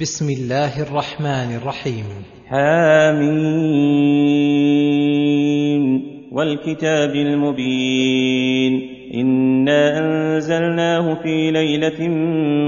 بسم 0.00 0.30
الله 0.30 0.82
الرحمن 0.82 1.56
الرحيم. 1.56 2.04
حامين 2.46 3.48
والكتاب 6.32 7.10
المبين. 7.10 8.72
إنا 9.14 9.98
أنزلناه 9.98 11.22
في 11.22 11.50
ليلة 11.50 12.08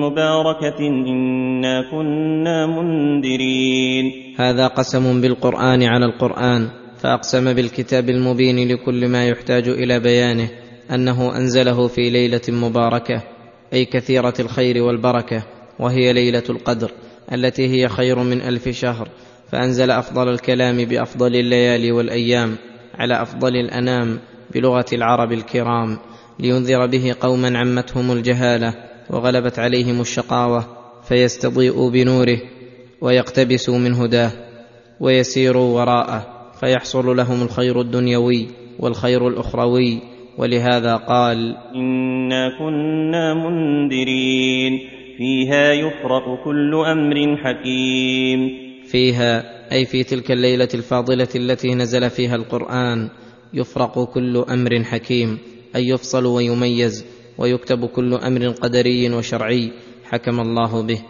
مباركة. 0.07 0.79
إنا 0.79 1.91
كنا 1.91 2.67
منذرين. 2.67 4.13
هذا 4.37 4.67
قسم 4.67 5.21
بالقرآن 5.21 5.83
على 5.83 6.05
القرآن 6.05 6.69
فأقسم 6.99 7.53
بالكتاب 7.53 8.11
المبين 8.11 8.69
لكل 8.69 9.09
ما 9.09 9.29
يحتاج 9.29 9.69
إلى 9.69 10.01
بيانه 10.01 10.51
أنه 10.95 11.37
أنزله 11.37 11.87
في 11.87 12.11
ليلة 12.11 12.43
مباركة 12.49 13.23
أي 13.73 13.85
كثيرة 13.85 14.35
الخير 14.41 14.83
والبركة 14.83 15.43
وهي 15.79 16.13
ليلة 16.13 16.45
القدر. 16.51 16.91
التي 17.33 17.69
هي 17.69 17.89
خير 17.89 18.19
من 18.19 18.41
ألف 18.41 18.69
شهر 18.69 19.09
فأنزل 19.53 19.91
أفضل 19.91 20.29
الكلام 20.29 20.85
بأفضل 20.85 21.37
الليالي 21.37 21.93
والأيام 21.93 22.57
على 22.95 23.23
أفضل 23.23 23.57
الأنام 23.57 24.19
بلغة 24.55 24.87
العرب 24.93 25.33
الكرام 25.33 25.99
لينذر 26.39 26.87
به 26.87 27.15
قوما 27.21 27.59
عمتهم 27.59 28.13
الجهالة 28.13 28.75
وغلبت 29.11 29.59
عليهم 29.59 30.01
الشقاوة 30.01 30.67
فيستضيئوا 31.09 31.91
بنوره 31.91 32.39
ويقتبسوا 33.01 33.79
من 33.79 33.95
هداه 33.95 34.31
ويسيروا 35.01 35.81
وراءه 35.81 36.27
فيحصل 36.61 37.17
لهم 37.17 37.43
الخير 37.43 37.81
الدنيوي 37.81 38.47
والخير 38.79 39.29
الأخروي 39.29 40.01
ولهذا 40.39 40.97
قال 40.97 41.57
إنا 41.75 42.59
كنا 42.59 43.35
منذرين. 43.35 45.00
فيها 45.21 45.73
يفرق 45.73 46.45
كل 46.45 46.75
أمر 46.75 47.37
حكيم. 47.37 48.51
فيها 48.85 49.45
أي 49.73 49.85
في 49.85 50.03
تلك 50.03 50.31
الليلة 50.31 50.69
الفاضلة 50.75 51.29
التي 51.35 51.75
نزل 51.75 52.11
فيها 52.11 52.37
القرآن 52.37 53.09
يفرق 53.55 54.05
كل 54.05 54.37
أمر 54.37 54.85
حكيم 54.85 55.39
أي 55.77 55.89
يفصل 55.89 56.27
ويميز 56.27 57.05
ويكتب 57.39 57.87
كل 57.87 58.15
أمر 58.15 58.49
قدري 58.49 59.11
وشرعي 59.11 59.73
حكم 60.05 60.41
الله 60.41 60.83
به. 60.83 61.01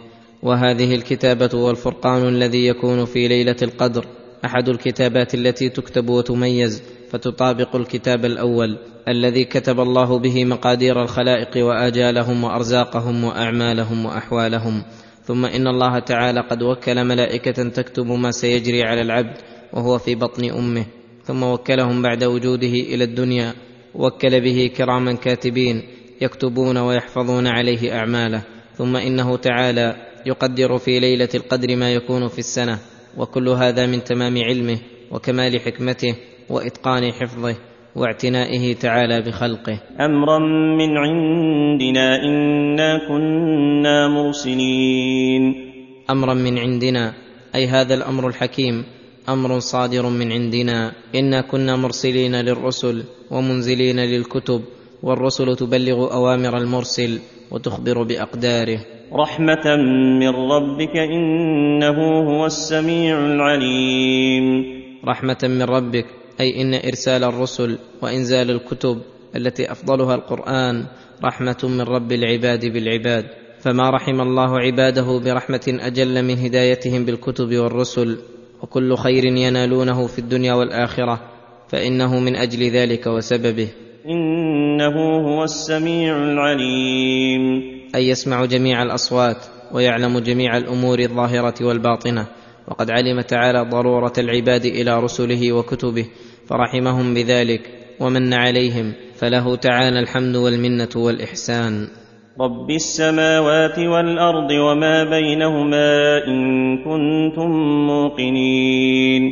وهذه 0.43 0.95
الكتابة 0.95 1.49
والفرقان 1.53 2.27
الذي 2.27 2.67
يكون 2.67 3.05
في 3.05 3.27
ليلة 3.27 3.57
القدر 3.61 4.05
أحد 4.45 4.69
الكتابات 4.69 5.35
التي 5.35 5.69
تكتب 5.69 6.09
وتميز 6.09 6.83
فتطابق 7.09 7.75
الكتاب 7.75 8.25
الأول. 8.25 8.77
الذي 9.07 9.45
كتب 9.45 9.79
الله 9.79 10.19
به 10.19 10.45
مقادير 10.45 11.01
الخلائق 11.01 11.65
وآجالهم 11.65 12.43
وأرزاقهم 12.43 13.23
وأعمالهم 13.23 14.05
وأحوالهم. 14.05 14.83
ثم 15.23 15.45
إن 15.45 15.67
الله 15.67 15.99
تعالى 15.99 16.41
قد 16.41 16.63
وكل 16.63 17.03
ملائكة 17.03 17.69
تكتب 17.69 18.05
ما 18.05 18.31
سيجري 18.31 18.83
على 18.83 19.01
العبد 19.01 19.37
وهو 19.73 19.97
في 19.97 20.15
بطن 20.15 20.49
أمه. 20.49 20.85
ثم 21.23 21.43
وكلهم 21.43 22.01
بعد 22.01 22.23
وجوده 22.23 22.67
إلى 22.67 23.03
الدنيا. 23.03 23.53
وكل 23.95 24.41
به 24.41 24.71
كراما 24.77 25.13
كاتبين 25.13 25.81
يكتبون 26.21 26.77
ويحفظون 26.77 27.47
عليه 27.47 27.97
أعماله. 27.97 28.41
ثم 28.77 28.95
إنه 28.95 29.37
تعالى 29.37 29.95
يقدر 30.25 30.77
في 30.77 30.99
ليلة 30.99 31.29
القدر 31.35 31.75
ما 31.75 31.93
يكون 31.93 32.27
في 32.27 32.39
السنة. 32.39 32.79
وكل 33.17 33.49
هذا 33.49 33.85
من 33.85 34.03
تمام 34.03 34.37
علمه 34.37 34.79
وكمال 35.11 35.59
حكمته 35.59 36.15
وإتقان 36.49 37.11
حفظه. 37.11 37.70
واعتنائه 37.95 38.73
تعالى 38.73 39.21
بخلقه. 39.21 39.79
أمرا 39.99 40.39
من 40.77 40.97
عندنا 40.97 42.23
إنا 42.23 43.07
كنا 43.07 44.07
مرسلين. 44.07 45.71
أمرا 46.09 46.33
من 46.33 46.57
عندنا 46.57 47.13
أي 47.55 47.67
هذا 47.67 47.93
الأمر 47.93 48.27
الحكيم 48.27 48.83
أمر 49.29 49.59
صادر 49.59 50.09
من 50.09 50.31
عندنا. 50.31 50.91
إنا 51.15 51.41
كنا 51.41 51.75
مرسلين 51.75 52.35
للرسل 52.35 53.03
ومنزلين 53.31 53.99
للكتب 53.99 54.61
والرسل 55.03 55.55
تبلغ 55.55 56.13
أوامر 56.13 56.57
المرسل 56.57 57.19
وتخبر 57.51 58.03
بأقداره. 58.03 58.79
رحمة 59.13 59.75
من 60.19 60.29
ربك 60.29 60.95
إنه 60.97 61.97
هو 62.29 62.45
السميع 62.45 63.19
العليم. 63.19 64.65
رحمة 65.07 65.37
من 65.43 65.61
ربك 65.61 66.20
أي 66.41 66.61
إن 66.61 66.73
إرسال 66.73 67.23
الرسل 67.23 67.77
وإنزال 68.01 68.51
الكتب 68.51 69.01
التي 69.35 69.71
أفضلها 69.71 70.15
القرآن 70.15 70.85
رحمة 71.23 71.57
من 71.63 71.81
رب 71.81 72.11
العباد 72.11 72.65
بالعباد. 72.65 73.25
فما 73.59 73.89
رحم 73.89 74.21
الله 74.21 74.59
عباده 74.59 75.19
برحمة 75.25 75.61
أجل 75.67 76.23
من 76.23 76.37
هدايتهم 76.37 77.05
بالكتب 77.05 77.55
والرسل 77.55 78.17
وكل 78.61 78.95
خير 78.95 79.25
ينالونه 79.25 80.07
في 80.07 80.19
الدنيا 80.19 80.53
والآخرة 80.53 81.21
فإنه 81.69 82.19
من 82.19 82.35
أجل 82.35 82.69
ذلك 82.69 83.07
وسببه. 83.07 83.67
إنه 84.05 84.95
هو 85.27 85.43
السميع 85.43 86.17
العليم. 86.17 87.41
أي 87.95 88.07
يسمع 88.07 88.45
جميع 88.45 88.83
الأصوات 88.83 89.45
ويعلم 89.73 90.19
جميع 90.19 90.57
الأمور 90.57 90.99
الظاهرة 90.99 91.55
والباطنة 91.61 92.27
وقد 92.67 92.91
علم 92.91 93.21
تعالى 93.21 93.69
ضرورة 93.69 94.13
العباد 94.17 94.65
إلى 94.65 94.99
رسله 94.99 95.51
وكتبه 95.51 96.05
فرحمهم 96.51 97.13
بذلك 97.13 97.61
ومن 97.99 98.33
عليهم 98.33 98.93
فله 99.15 99.55
تعالى 99.55 99.99
الحمد 99.99 100.35
والمنة 100.35 100.89
والإحسان. 100.95 101.87
رب 102.41 102.69
السماوات 102.69 103.79
والأرض 103.79 104.51
وما 104.51 105.03
بينهما 105.03 106.17
إن 106.27 106.77
كنتم 106.77 107.51
موقنين. 107.87 109.23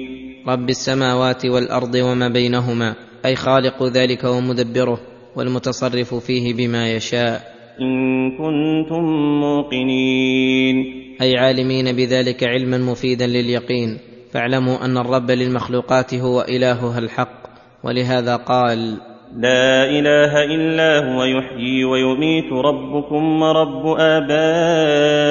رب 0.47 0.69
السماوات 0.69 1.45
والأرض 1.45 1.95
وما 1.95 2.27
بينهما 2.27 2.95
أي 3.25 3.35
خالق 3.35 3.83
ذلك 3.83 4.23
ومدبره 4.23 4.99
والمتصرف 5.35 6.15
فيه 6.15 6.53
بما 6.53 6.91
يشاء. 6.91 7.41
إن 7.81 8.31
كنتم 8.31 9.03
موقنين. 9.39 10.75
أي 11.21 11.37
عالمين 11.37 11.95
بذلك 11.95 12.43
علما 12.43 12.77
مفيدا 12.77 13.27
لليقين. 13.27 14.08
فاعلموا 14.33 14.85
أن 14.85 14.97
الرب 14.97 15.31
للمخلوقات 15.31 16.13
هو 16.13 16.41
إلهها 16.41 16.99
الحق 16.99 17.49
ولهذا 17.83 18.35
قال 18.35 18.97
لا 19.35 19.89
إله 19.89 20.43
إلا 20.43 21.13
هو 21.13 21.23
يحيي 21.23 21.85
ويميت 21.85 22.53
ربكم 22.53 23.41
ورب 23.41 23.85
آبائكم 23.99 25.23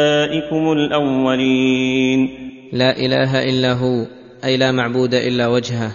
الأولين. 0.72 2.28
لا 2.72 2.96
إله 2.96 3.42
إلا 3.44 3.72
هو 3.72 4.06
أي 4.44 4.56
لا 4.56 4.72
معبود 4.72 5.14
إلا 5.14 5.46
وجهه 5.46 5.92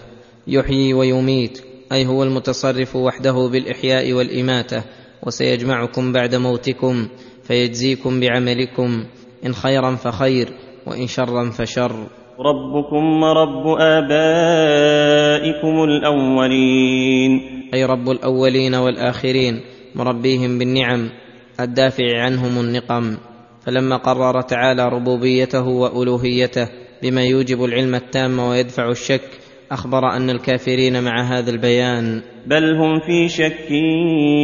يحيي 0.47 0.93
ويميت 0.93 1.61
أي 1.91 2.05
هو 2.05 2.23
المتصرف 2.23 2.95
وحده 2.95 3.49
بالإحياء 3.51 4.13
والإماتة 4.13 4.83
وسيجمعكم 5.23 6.11
بعد 6.11 6.35
موتكم 6.35 7.07
فيجزيكم 7.43 8.19
بعملكم 8.19 9.05
إن 9.45 9.53
خيرا 9.53 9.95
فخير 9.95 10.49
وإن 10.87 11.07
شرا 11.07 11.49
فشر. 11.49 12.07
ربكم 12.45 13.23
ورب 13.23 13.67
آبائكم 13.79 15.83
الأولين. 15.83 17.41
أي 17.73 17.85
رب 17.85 18.09
الأولين 18.09 18.75
والآخرين 18.75 19.61
مربيهم 19.95 20.59
بالنعم 20.59 21.09
الدافع 21.59 22.21
عنهم 22.21 22.59
النقم. 22.59 23.17
فلما 23.65 23.97
قرر 23.97 24.41
تعالى 24.41 24.89
ربوبيته 24.89 25.67
وألوهيته 25.67 26.67
بما 27.03 27.23
يوجب 27.23 27.63
العلم 27.63 27.95
التام 27.95 28.39
ويدفع 28.39 28.89
الشك 28.89 29.21
أخبر 29.71 30.09
أن 30.09 30.29
الكافرين 30.29 31.03
مع 31.03 31.21
هذا 31.21 31.51
البيان. 31.51 32.21
بل 32.47 32.75
هم 32.75 32.99
في 32.99 33.29
شك 33.29 33.71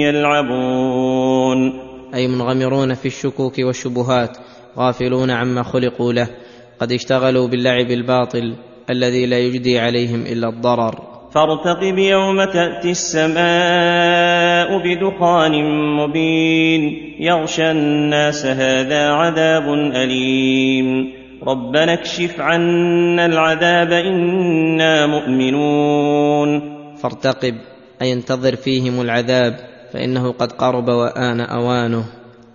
يلعبون. 0.07 1.79
أي 2.15 2.27
منغمرون 2.27 2.93
في 2.93 3.05
الشكوك 3.05 3.53
والشبهات 3.59 4.37
غافلون 4.77 5.31
عما 5.31 5.63
خلقوا 5.63 6.13
له. 6.13 6.27
قد 6.79 6.91
اشتغلوا 6.91 7.47
باللعب 7.47 7.91
الباطل 7.91 8.53
الذي 8.89 9.25
لا 9.25 9.39
يجدي 9.39 9.79
عليهم 9.79 10.21
إلا 10.21 10.49
الضرر. 10.49 11.01
فارتقب 11.31 11.97
يوم 11.97 12.43
تأتي 12.43 12.91
السماء 12.91 14.77
بدخان 14.77 15.51
مبين 15.95 17.13
يغشى 17.19 17.71
الناس 17.71 18.45
هذا 18.45 19.09
عذاب 19.09 19.73
أليم. 19.73 21.13
ربنا 21.47 21.93
اكشف 21.93 22.39
عنا 22.39 23.25
العذاب 23.25 23.91
إنا 23.91 25.07
مؤمنون. 25.07 26.61
فارتقب 26.95 27.55
أي 28.01 28.13
انتظر 28.13 28.55
فيهم 28.55 29.01
العذاب 29.01 29.55
فإنه 29.93 30.31
قد 30.31 30.51
قرب 30.51 30.87
وآن 30.87 31.41
أوانه. 31.41 32.05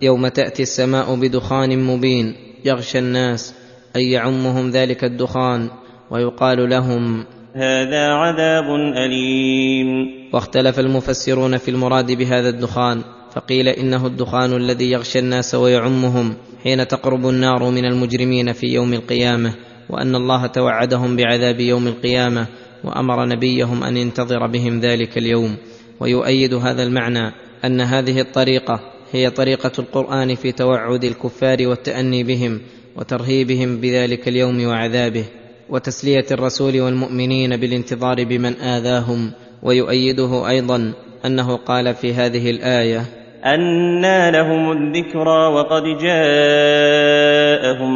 يوم 0.01 0.27
تأتي 0.27 0.63
السماء 0.63 1.15
بدخان 1.15 1.83
مبين 1.83 2.35
يغشى 2.65 2.99
الناس 2.99 3.64
اي 3.95 4.11
يعمهم 4.11 4.69
ذلك 4.69 5.03
الدخان 5.03 5.69
ويقال 6.11 6.69
لهم 6.69 7.25
هذا 7.55 8.13
عذاب 8.13 8.75
أليم. 8.75 9.87
واختلف 10.33 10.79
المفسرون 10.79 11.57
في 11.57 11.71
المراد 11.71 12.11
بهذا 12.11 12.49
الدخان 12.49 13.01
فقيل 13.35 13.67
إنه 13.67 14.07
الدخان 14.07 14.53
الذي 14.53 14.91
يغشى 14.91 15.19
الناس 15.19 15.55
ويعمهم 15.55 16.33
حين 16.63 16.87
تقرب 16.87 17.29
النار 17.29 17.69
من 17.69 17.85
المجرمين 17.85 18.53
في 18.53 18.67
يوم 18.67 18.93
القيامة 18.93 19.53
وأن 19.89 20.15
الله 20.15 20.47
توعدهم 20.47 21.15
بعذاب 21.15 21.59
يوم 21.59 21.87
القيامة 21.87 22.47
وأمر 22.83 23.25
نبيهم 23.25 23.83
أن 23.83 23.97
ينتظر 23.97 24.47
بهم 24.47 24.79
ذلك 24.79 25.17
اليوم. 25.17 25.55
ويؤيد 25.99 26.53
هذا 26.53 26.83
المعنى 26.83 27.31
أن 27.65 27.81
هذه 27.81 28.21
الطريقة 28.21 28.79
هي 29.11 29.29
طريقة 29.29 29.71
القرآن 29.79 30.35
في 30.35 30.51
توعد 30.51 31.03
الكفار 31.03 31.57
والتأني 31.67 32.23
بهم 32.23 32.61
وترهيبهم 32.95 33.77
بذلك 33.77 34.27
اليوم 34.27 34.65
وعذابه 34.65 35.25
وتسلية 35.69 36.25
الرسول 36.31 36.81
والمؤمنين 36.81 37.57
بالانتظار 37.57 38.23
بمن 38.23 38.53
آذاهم 38.53 39.31
ويؤيده 39.63 40.49
أيضا 40.49 40.93
أنه 41.25 41.55
قال 41.55 41.95
في 41.95 42.13
هذه 42.13 42.49
الآية 42.49 43.05
أنى 43.45 44.31
لهم 44.31 44.71
الذكرى 44.71 45.47
وقد 45.47 45.83
جاءهم 45.83 46.81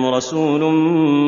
رسول 0.05 0.73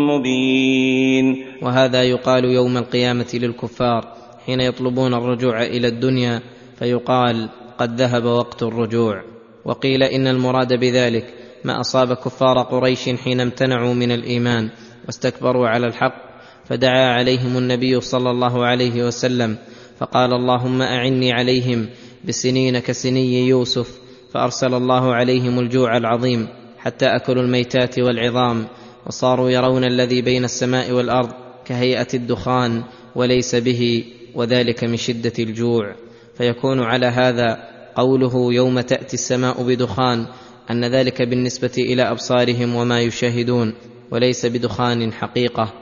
مبين. 0.09 1.45
وهذا 1.61 2.03
يقال 2.03 2.45
يوم 2.45 2.77
القيامة 2.77 3.25
للكفار 3.33 4.07
حين 4.45 4.61
يطلبون 4.61 5.13
الرجوع 5.13 5.63
إلى 5.63 5.87
الدنيا 5.87 6.41
فيقال 6.79 7.49
قد 7.77 8.01
ذهب 8.01 8.25
وقت 8.25 8.63
الرجوع. 8.63 9.23
وقيل 9.65 10.03
إن 10.03 10.27
المراد 10.27 10.73
بذلك 10.73 11.40
ما 11.63 11.79
أصاب 11.79 12.13
كفار 12.13 12.61
قريش 12.61 13.09
حين 13.09 13.41
امتنعوا 13.41 13.93
من 13.93 14.11
الإيمان 14.11 14.69
واستكبروا 15.05 15.67
على 15.67 15.87
الحق 15.87 16.31
فدعا 16.65 17.13
عليهم 17.13 17.57
النبي 17.57 18.01
صلى 18.01 18.31
الله 18.31 18.65
عليه 18.65 19.07
وسلم 19.07 19.57
فقال 19.97 20.33
اللهم 20.33 20.81
أعني 20.81 21.33
عليهم 21.33 21.89
بسنين 22.25 22.79
كسني 22.79 23.47
يوسف 23.47 23.99
فأرسل 24.33 24.73
الله 24.73 25.13
عليهم 25.13 25.59
الجوع 25.59 25.97
العظيم 25.97 26.47
حتى 26.77 27.05
أكلوا 27.05 27.43
الميتات 27.43 27.99
والعظام 27.99 28.67
وصاروا 29.07 29.49
يرون 29.49 29.83
الذي 29.83 30.21
بين 30.21 30.43
السماء 30.43 30.91
والأرض 30.91 31.29
كهيئة 31.65 32.07
الدخان 32.13 32.83
وليس 33.15 33.55
به 33.55 34.05
وذلك 34.35 34.83
من 34.83 34.97
شدة 34.97 35.33
الجوع. 35.39 35.95
فيكون 36.37 36.79
على 36.79 37.05
هذا 37.05 37.57
قوله 37.95 38.53
يوم 38.53 38.81
تأتي 38.81 39.13
السماء 39.13 39.63
بدخان 39.63 40.25
أن 40.71 40.85
ذلك 40.85 41.21
بالنسبة 41.21 41.71
إلى 41.77 42.03
أبصارهم 42.11 42.75
وما 42.75 43.01
يشاهدون 43.01 43.73
وليس 44.11 44.45
بدخان 44.45 45.13
حقيقة 45.13 45.73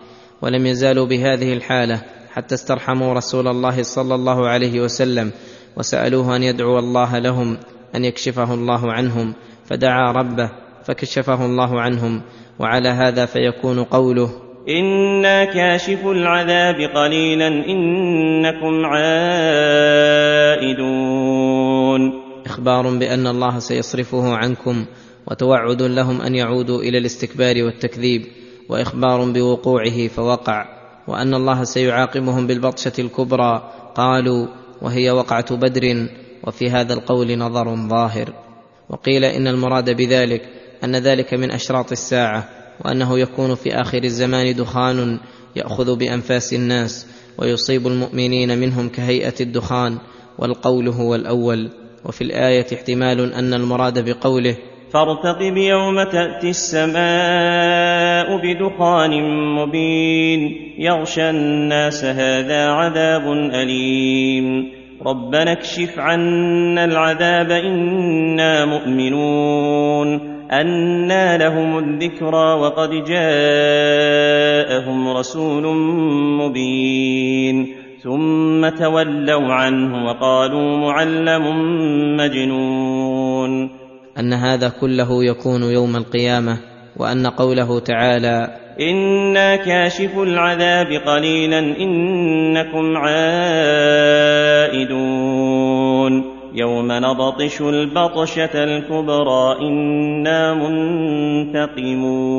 ولم 0.42 0.66
يزالوا 0.66 1.06
بهذه 1.06 1.54
الحالة 1.54 2.02
حتى 2.34 2.56
استرحموا 2.56 3.14
رسول 3.14 3.48
الله 3.48 3.84
صلى 3.84 4.16
الله 4.16 4.48
عليه 4.48 4.82
وسلم 4.82 5.32
وسألوه 5.78 6.36
أن 6.36 6.44
يدعو 6.44 6.80
الله 6.80 7.20
لهم 7.20 7.58
أن 7.96 8.06
يكشفه 8.06 8.54
الله 8.54 8.92
عنهم 8.92 9.34
فدعا 9.66 10.12
ربه 10.12 10.52
فكشفه 10.86 11.46
الله 11.46 11.82
عنهم 11.82 12.22
وعلى 12.60 12.90
هذا 12.90 13.26
فيكون 13.26 13.84
قوله 13.84 14.30
إنا 14.70 15.46
كاشف 15.46 16.06
العذاب 16.06 16.76
قليلا 16.96 17.48
إنكم 17.48 18.86
عائدون. 18.86 20.20
إخبار 22.50 22.98
بأن 22.98 23.28
الله 23.28 23.60
سيصرفه 23.60 24.34
عنكم 24.34 24.86
وتوعد 25.28 25.82
لهم 25.82 26.22
أن 26.22 26.36
يعودوا 26.36 26.82
إلى 26.82 26.98
الاستكبار 26.98 27.64
والتكذيب 27.64 28.26
وإخبار 28.70 29.32
بوقوعه 29.32 30.08
فوقع 30.08 30.66
وأن 31.08 31.34
الله 31.34 31.64
سيعاقبهم 31.64 32.48
بالبطشة 32.48 32.94
الكبرى 33.00 33.72
قالوا 33.96 34.48
وهي 34.82 35.12
وقعة 35.12 35.56
بدر 35.56 36.08
وفي 36.44 36.70
هذا 36.70 36.94
القول 36.94 37.38
نظر 37.38 37.76
ظاهر 37.76 38.34
وقيل 38.90 39.26
إن 39.26 39.48
المراد 39.48 39.90
بذلك 39.90 40.42
أن 40.84 40.96
ذلك 40.96 41.34
من 41.34 41.52
أشراط 41.52 41.92
الساعة 41.92 42.50
وأنه 42.86 43.20
يكون 43.20 43.56
في 43.56 43.74
آخر 43.74 44.04
الزمان 44.04 44.56
دخان 44.56 45.20
يأخذ 45.56 45.96
بأنفاس 45.96 46.54
الناس 46.54 47.06
ويصيب 47.38 47.88
المؤمنين 47.88 48.58
منهم 48.58 48.90
كهيئة 48.90 49.34
الدخان 49.42 49.98
والقول 50.38 50.88
هو 50.88 51.16
الأول. 51.16 51.70
وفي 52.06 52.22
الآية 52.22 52.66
احتمال 52.74 53.34
أن 53.34 53.54
المراد 53.54 54.10
بقوله 54.10 54.56
فارتقب 54.94 55.58
يوم 55.58 56.04
تأتي 56.04 56.50
السماء 56.50 58.38
بدخان 58.38 59.24
مبين 59.56 60.58
يغشى 60.78 61.30
الناس 61.30 62.06
هذا 62.06 62.70
عذاب 62.70 63.32
أليم. 63.32 64.72
ربنا 65.06 65.52
اكشف 65.52 66.00
عنا 66.00 66.86
العذاب 66.86 67.52
إنا 67.52 68.66
مؤمنون. 68.66 70.40
أنى 70.52 71.38
لهم 71.38 71.78
الذكرى 71.78 72.54
وقد 72.54 72.90
جاءهم 72.90 75.08
رسول 75.18 75.76
مبين. 76.40 77.76
ثم 78.04 78.70
تولوا 78.70 79.54
عنه 79.54 80.06
وقالوا 80.06 80.78
معلم 80.78 81.44
مجنون. 82.18 83.70
أن 84.20 84.34
هذا 84.34 84.70
كله 84.82 85.24
يكون 85.24 85.64
يوم 85.64 85.96
القيامة 85.96 86.58
وأن 86.98 87.28
قوله 87.28 87.80
تعالى 87.80 88.48
إنا 88.80 89.56
كاشف 89.56 90.18
العذاب 90.18 90.88
قليلا 90.88 91.60
إنكم 91.60 92.98
عائدون. 92.98 93.60
يوم 96.54 96.88
نبطش 96.92 97.62
البطشة 97.62 98.64
الكبرى 98.64 99.58
إنا 99.62 100.54
منتقمون. 101.54 102.30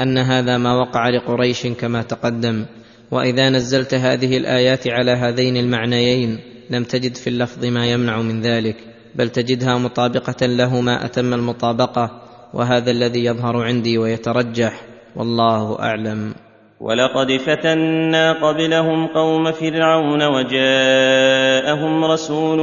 أن 0.00 0.18
هذا 0.18 0.58
ما 0.58 0.74
وقع 0.74 1.08
لقريش 1.08 1.66
كما 1.66 2.02
تقدم. 2.02 2.64
وإذا 3.14 3.50
نزلت 3.50 3.94
هذه 3.94 4.36
الآيات 4.36 4.88
على 4.88 5.10
هذين 5.10 5.56
المعنيين 5.56 6.38
لم 6.70 6.84
تجد 6.84 7.16
في 7.16 7.26
اللفظ 7.26 7.64
ما 7.64 7.86
يمنع 7.86 8.22
من 8.22 8.40
ذلك 8.40 8.76
بل 9.14 9.28
تجدها 9.28 9.78
مطابقة 9.78 10.46
له 10.46 10.80
ما 10.80 11.04
أتم 11.04 11.34
المطابقة 11.34 12.10
وهذا 12.54 12.90
الذي 12.90 13.24
يظهر 13.24 13.56
عندي 13.56 13.98
ويترجح 13.98 14.80
والله 15.16 15.78
أعلم. 15.78 16.34
ولقد 16.80 17.36
فتنا 17.36 18.32
قبلهم 18.32 19.06
قوم 19.06 19.52
فرعون 19.52 20.22
وجاءهم 20.22 22.04
رسول 22.04 22.58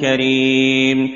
كريم. 0.00 1.08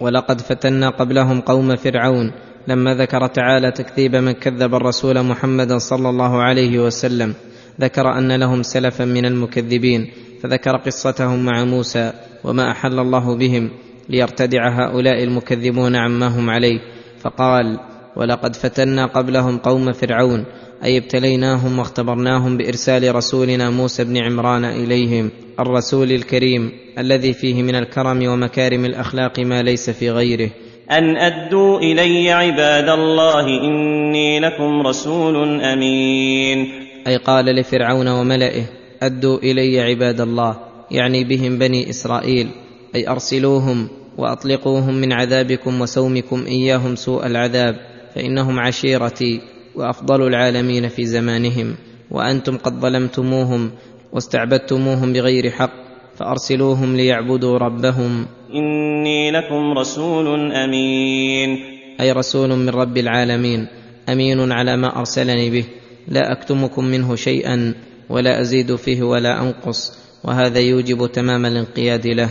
ولقد 0.00 0.40
فتنا 0.40 0.88
قبلهم 0.90 1.40
قوم 1.40 1.76
فرعون 1.76 2.32
لما 2.68 2.94
ذكر 2.94 3.26
تعالى 3.26 3.70
تكذيب 3.70 4.16
من 4.16 4.32
كذب 4.32 4.74
الرسول 4.74 5.22
محمدا 5.22 5.78
صلى 5.78 6.08
الله 6.08 6.42
عليه 6.42 6.78
وسلم 6.78 7.34
ذكر 7.80 8.18
أن 8.18 8.32
لهم 8.32 8.62
سلفا 8.62 9.04
من 9.04 9.26
المكذبين 9.26 10.10
فذكر 10.42 10.76
قصتهم 10.76 11.44
مع 11.44 11.64
موسى 11.64 12.12
وما 12.44 12.70
أحل 12.70 12.98
الله 12.98 13.36
بهم 13.36 13.70
ليرتدع 14.08 14.68
هؤلاء 14.68 15.22
المكذبون 15.22 15.96
عما 15.96 16.26
هم 16.26 16.50
عليه. 16.50 16.80
فقال 17.20 17.78
ولقد 18.16 18.56
فتنا 18.56 19.06
قبلهم 19.06 19.58
قوم 19.58 19.92
فرعون 19.92 20.44
أي 20.84 20.98
ابتليناهم 20.98 21.78
واختبرناهم 21.78 22.56
بإرسال 22.56 23.14
رسولنا 23.14 23.70
موسى 23.70 24.04
بن 24.04 24.16
عمران 24.16 24.64
إليهم 24.64 25.30
الرسول 25.60 26.12
الكريم 26.12 26.72
الذي 26.98 27.32
فيه 27.32 27.62
من 27.62 27.74
الكرم 27.74 28.26
ومكارم 28.26 28.84
الأخلاق 28.84 29.40
ما 29.40 29.62
ليس 29.62 29.90
في 29.90 30.10
غيره. 30.10 30.50
أن 30.90 31.16
أدوا 31.16 31.78
إلي 31.78 32.32
عباد 32.32 32.88
الله 32.88 33.46
إني 33.46 34.40
لكم 34.40 34.86
رسول 34.86 35.60
أمين. 35.60 36.85
أي 37.06 37.16
قال 37.16 37.44
لفرعون 37.44 38.08
وملئه 38.08 38.64
أدوا 39.02 39.38
إلي 39.38 39.80
عباد 39.80 40.20
الله 40.20 40.56
يعني 40.90 41.24
بهم 41.24 41.58
بني 41.58 41.90
إسرائيل 41.90 42.48
أي 42.94 43.08
أرسلوهم 43.08 43.88
وأطلقوهم 44.18 44.94
من 44.94 45.12
عذابكم 45.12 45.80
وسومكم 45.80 46.44
إياهم 46.46 46.96
سوء 46.96 47.26
العذاب 47.26 47.76
فإنهم 48.14 48.60
عشيرتي 48.60 49.40
وأفضل 49.74 50.26
العالمين 50.26 50.88
في 50.88 51.06
زمانهم 51.06 51.74
وأنتم 52.10 52.56
قد 52.56 52.80
ظلمتموهم 52.80 53.70
واستعبدتموهم 54.12 55.12
بغير 55.12 55.50
حق 55.50 55.72
فأرسلوهم 56.16 56.96
ليعبدوا 56.96 57.58
ربهم. 57.58 58.26
إني 58.54 59.30
لكم 59.30 59.78
رسول 59.78 60.52
أمين. 60.52 61.58
أي 62.00 62.12
رسول 62.12 62.48
من 62.48 62.68
رب 62.68 62.96
العالمين 62.96 63.66
أمين 64.08 64.52
على 64.52 64.76
ما 64.76 64.98
أرسلني 64.98 65.50
به. 65.50 65.64
لا 66.08 66.32
أكتمكم 66.32 66.84
منه 66.84 67.14
شيئا 67.14 67.74
ولا 68.10 68.40
أزيد 68.40 68.76
فيه 68.76 69.02
ولا 69.02 69.42
أنقص 69.42 70.06
وهذا 70.24 70.60
يوجب 70.60 71.06
تمام 71.12 71.46
الانقياد 71.46 72.06
له. 72.06 72.30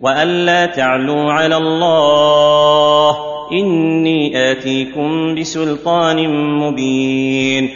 وألا 0.00 0.66
تعلوا 0.66 1.32
على 1.32 1.56
الله 1.56 3.16
إني 3.52 4.52
آتيكم 4.52 5.34
بسلطان 5.40 6.28
مبين. 6.58 7.68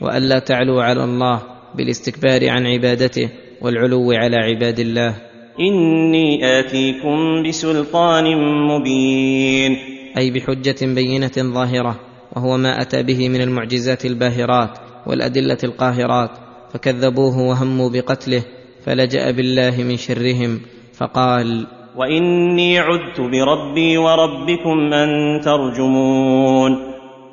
وألا 0.00 0.38
تعلوا 0.38 0.82
على 0.82 1.04
الله 1.04 1.42
بالاستكبار 1.74 2.50
عن 2.50 2.66
عبادته 2.66 3.28
والعلو 3.62 4.12
على 4.12 4.36
عباد 4.36 4.78
الله. 4.80 5.14
إني 5.60 6.58
آتيكم 6.60 7.42
بسلطان 7.48 8.24
مبين. 8.68 9.76
أي 10.18 10.30
بحجة 10.30 10.76
بينة 10.82 11.32
ظاهرة. 11.38 12.07
وهو 12.36 12.56
ما 12.56 12.82
أتى 12.82 13.02
به 13.02 13.28
من 13.28 13.40
المعجزات 13.40 14.04
الباهرات 14.04 14.78
والأدلة 15.06 15.58
القاهرات 15.64 16.30
فكذبوه 16.72 17.38
وهموا 17.38 17.90
بقتله 17.90 18.42
فلجأ 18.84 19.30
بالله 19.30 19.82
من 19.82 19.96
شرهم 19.96 20.60
فقال 20.94 21.66
وإني 21.98 22.78
عدت 22.78 23.20
بربي 23.20 23.98
وربكم 23.98 24.92
أن 24.92 25.40
ترجمون. 25.40 26.72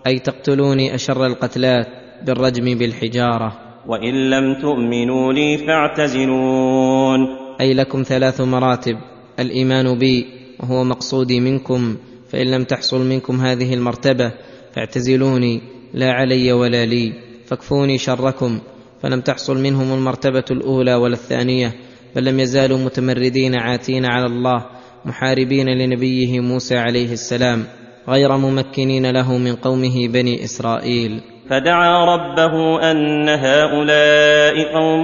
أي 0.08 0.20
تقتلوني 0.20 0.96
أشر 0.96 1.26
القتلات 1.26 1.88
بالرجم 2.26 2.78
بالحجارة. 2.78 3.54
وإن 3.88 4.30
لم 4.30 4.62
تؤمنوا 4.62 5.34
لي 5.34 5.58
فاعتزلون. 5.58 7.20
أي 7.62 7.74
لكم 7.74 8.04
ثلاث 8.04 8.42
مراتب 8.42 8.98
الإيمان 9.40 9.98
بي 9.98 10.26
وهو 10.60 10.84
مقصودي 10.84 11.40
منكم 11.40 11.98
فإن 12.30 12.52
لم 12.52 12.64
تحصل 12.64 13.06
منكم 13.10 13.36
هذه 13.42 13.74
المرتبة 13.74 14.32
فاعتزلوني 14.76 15.62
لا 15.94 16.12
علي 16.12 16.52
ولا 16.52 16.86
لي 16.86 17.14
فاكفوني 17.46 17.98
شركم. 17.98 18.60
فلم 19.02 19.22
تحصل 19.22 19.58
منهم 19.58 19.94
المرتبة 19.94 20.44
الأولى 20.52 20.96
ولا 20.96 21.14
الثانية 21.14 21.74
بل 22.16 22.26
لم 22.26 22.40
يزالوا 22.40 22.78
متمردين 22.78 23.56
عاتين 23.56 24.06
على 24.06 24.26
الله 24.26 24.66
محاربين 25.06 25.70
لنبيه 25.70 26.40
موسى 26.40 26.78
عليه 26.78 27.14
السلام 27.14 27.64
غير 28.10 28.38
ممكنين 28.38 29.12
له 29.12 29.38
من 29.38 29.56
قومه 29.56 30.08
بني 30.08 30.44
إسرائيل. 30.44 31.22
فدعا 31.50 32.06
ربه 32.06 32.82
أن 32.92 33.30
هؤلاء 33.30 34.74
قوم 34.74 35.04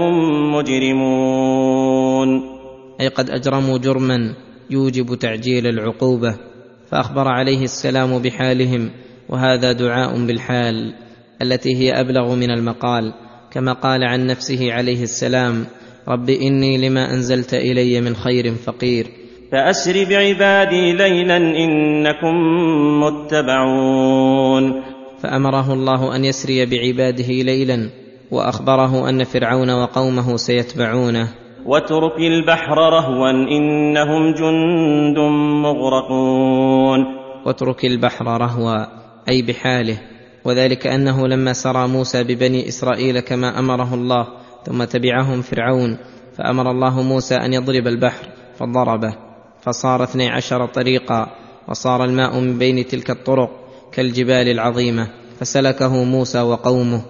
مجرمون. 0.56 2.42
أي 3.02 3.08
قد 3.08 3.30
أجرموا 3.30 3.78
جرما 3.78 4.36
يوجب 4.70 5.16
تعجيل 5.16 5.68
العقوبة 5.68 6.36
فأخبر 6.92 7.28
عليه 7.28 7.64
السلام 7.64 8.20
بحالهم 8.20 8.90
وهذا 9.32 9.72
دعاء 9.72 10.26
بالحال 10.26 10.94
التي 11.42 11.76
هي 11.76 12.02
أبلغ 12.02 12.36
من 12.36 12.52
المقال 12.52 13.14
كما 13.52 13.74
قال 13.74 14.04
عن 14.04 14.28
نفسه 14.28 14.74
عليه 14.74 15.04
السلام 15.04 15.66
رب 16.08 16.30
إني 16.30 16.90
لما 16.90 17.14
أنزلت 17.14 17.54
إلي 17.54 18.02
من 18.02 18.16
خير 18.16 18.52
فقير. 18.52 19.08
فأسر 19.52 20.06
بعبادي 20.10 20.94
ليلا 20.94 21.38
إنكم 21.38 22.36
متبعون. 23.04 24.84
فأمره 25.24 25.74
الله 25.74 26.16
أن 26.16 26.26
يسري 26.26 26.66
بعباده 26.66 27.28
ليلا 27.28 27.90
وأخبره 28.32 29.10
أن 29.10 29.24
فرعون 29.24 29.70
وقومه 29.70 30.38
سيتبعونه. 30.38 31.28
واترك 31.66 32.18
البحر 32.20 32.78
رهوا 32.78 33.30
إنهم 33.30 34.34
جند 34.34 35.18
مغرقون. 35.64 37.00
واترك 37.46 37.86
البحر 37.86 38.26
رهوا 38.26 39.01
أي 39.30 39.42
بحاله 39.42 39.98
وذلك 40.46 40.88
أنه 40.88 41.28
لما 41.28 41.54
سرى 41.54 41.88
موسى 41.88 42.24
ببني 42.24 42.68
إسرائيل 42.68 43.20
كما 43.20 43.60
أمره 43.60 43.94
الله 43.94 44.28
ثم 44.66 44.84
تبعهم 44.84 45.42
فرعون 45.42 45.98
فأمر 46.38 46.72
الله 46.72 47.02
موسى 47.02 47.36
أن 47.36 47.54
يضرب 47.54 47.88
البحر 47.88 48.28
فضربه 48.60 49.16
فصار 49.62 50.04
اثني 50.04 50.30
عشر 50.30 50.66
طريقا 50.66 51.28
وصار 51.68 52.04
الماء 52.04 52.40
من 52.40 52.58
بين 52.58 52.88
تلك 52.88 53.10
الطرق 53.10 53.50
كالجبال 53.92 54.48
العظيمة 54.48 55.08
فسلكه 55.40 56.04
موسى 56.04 56.42
وقومه 56.42 57.02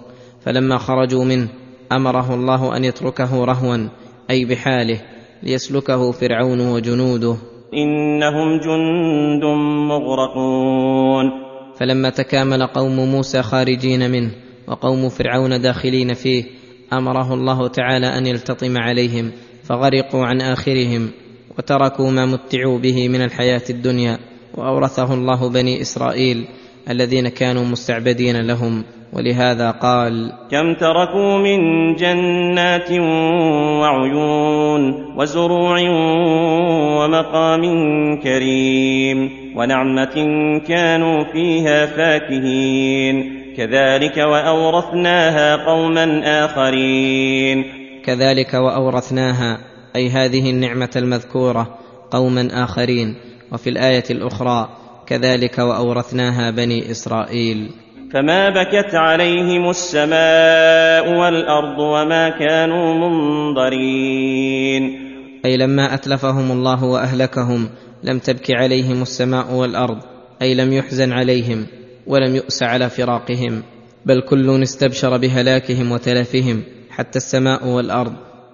فلما 0.44 0.78
خرجوا 0.78 1.24
منه 1.24 1.48
أمره 1.92 2.34
الله 2.34 2.76
أن 2.76 2.84
يتركه 2.84 3.44
رهوا 3.44 3.88
أي 4.30 4.44
بحاله 4.44 5.00
ليسلكه 5.42 6.12
فرعون 6.12 6.60
وجنوده. 6.60 7.36
إنهم 7.74 8.58
جند 8.60 9.44
مغرقون. 9.88 11.51
فلما 11.82 12.10
تكامل 12.10 12.66
قوم 12.66 12.96
موسى 12.96 13.42
خارجين 13.42 14.10
منه 14.10 14.30
وقوم 14.68 15.08
فرعون 15.08 15.60
داخلين 15.60 16.14
فيه 16.14 16.44
أمره 16.92 17.34
الله 17.34 17.68
تعالى 17.68 18.06
أن 18.06 18.26
يلتطم 18.26 18.78
عليهم 18.78 19.32
فغرقوا 19.64 20.26
عن 20.26 20.40
آخرهم 20.40 21.10
وتركوا 21.58 22.10
ما 22.10 22.26
متعوا 22.26 22.78
به 22.78 23.08
من 23.08 23.22
الحياة 23.22 23.62
الدنيا 23.70 24.18
وأورثه 24.54 25.14
الله 25.14 25.48
بني 25.48 25.80
إسرائيل 25.80 26.44
الذين 26.90 27.28
كانوا 27.28 27.64
مستعبدين 27.64 28.36
لهم 28.46 28.84
ولهذا 29.12 29.70
قال 29.70 30.32
كم 30.50 30.74
تركوا 30.74 31.38
من 31.38 31.94
جنات 31.94 32.90
وعيون 33.80 34.82
وزروع 35.18 35.80
ومقام 36.98 37.62
كريم. 38.20 39.41
ونعمة 39.56 40.14
كانوا 40.68 41.24
فيها 41.32 41.86
فاكهين. 41.86 43.42
كذلك 43.56 44.16
وأورثناها 44.16 45.56
قوما 45.56 46.22
آخرين. 46.44 47.64
كذلك 48.04 48.54
وأورثناها 48.54 49.58
أي 49.96 50.08
هذه 50.08 50.50
النعمة 50.50 50.90
المذكورة 50.96 51.78
قوما 52.10 52.64
آخرين. 52.64 53.14
وفي 53.52 53.70
الآية 53.70 54.04
الأخرى 54.10 54.68
كذلك 55.06 55.58
وأورثناها 55.58 56.50
بني 56.50 56.90
إسرائيل. 56.90 57.70
فما 58.12 58.50
بكت 58.50 58.94
عليهم 58.94 59.70
السماء 59.70 61.18
والأرض 61.18 61.78
وما 61.78 62.28
كانوا 62.28 62.94
منظرين. 62.94 64.82
أي 65.44 65.56
لما 65.56 65.94
أتلفهم 65.94 66.52
الله 66.52 66.84
وأهلكهم 66.84 67.68
لم 68.02 68.18
تبك 68.18 68.50
عليهم 68.50 69.02
السماء 69.02 69.54
والأرض 69.54 69.98
أي 70.42 70.54
لم 70.54 70.72
يحزن 70.72 71.12
عليهم 71.12 71.66
ولم 72.06 72.36
يؤس 72.36 72.62
على 72.62 72.90
فراقهم 72.90 73.62
بل 74.06 74.20
كل 74.20 74.62
استبشر 74.62 75.16
بهلاكهم 75.16 75.92
وتلفهم 75.92 76.62
حتى 76.90 77.16
السماء 77.16 77.66
والأرض 77.68 78.12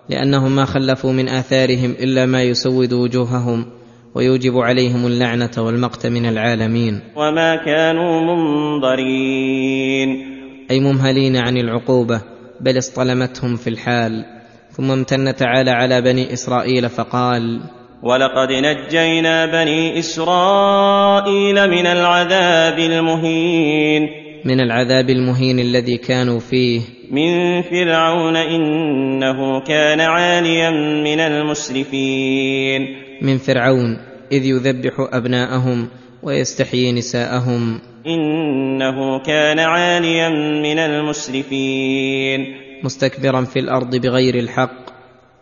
لأنهم 0.09 0.57
ما 0.57 0.65
خلفوا 0.65 1.13
من 1.13 1.29
آثارهم 1.29 1.91
إلا 1.91 2.27
ما 2.27 2.43
يسود 2.43 2.93
وجوههم 2.93 3.67
ويوجب 4.15 4.59
عليهم 4.59 5.07
اللعنة 5.07 5.51
والمقت 5.59 6.07
من 6.07 6.27
العالمين. 6.27 7.01
وما 7.17 7.57
كانوا 7.65 8.21
منظرين. 8.21 10.09
أي 10.71 10.81
ممهلين 10.81 11.37
عن 11.37 11.57
العقوبة 11.57 12.21
بل 12.61 12.79
اصطلمتهم 12.79 13.57
في 13.57 13.71
الحال 13.71 14.25
ثم 14.71 14.91
امتن 14.91 15.35
تعالى 15.35 15.71
على 15.71 16.01
بني 16.01 16.33
إسرائيل 16.33 16.89
فقال 16.89 17.61
ولقد 18.03 18.53
نجينا 18.53 19.47
بني 19.47 19.99
اسرائيل 19.99 21.71
من 21.71 21.87
العذاب 21.87 22.79
المهين 22.79 24.09
من 24.45 24.61
العذاب 24.61 25.11
المهين 25.11 25.59
الذي 25.59 25.97
كانوا 25.97 26.41
فيه. 26.41 26.81
من 27.11 27.63
فرعون 27.63 28.37
انه 28.37 29.61
كان 29.61 30.01
عاليا 30.01 30.71
من 31.05 31.21
المسرفين. 31.21 32.87
من 33.23 33.39
فرعون 33.39 33.99
إذ 34.33 34.45
يذبح 34.45 35.09
أبناءهم 35.13 35.89
ويستحيي 36.23 36.93
نساءهم. 36.93 37.81
انه 38.07 39.19
كان 39.19 39.59
عاليا 39.59 40.29
من 40.63 40.79
المسرفين. 40.79 42.47
مستكبرا 42.85 43.45
في 43.45 43.59
الأرض 43.59 43.97
بغير 43.97 44.35
الحق. 44.35 44.88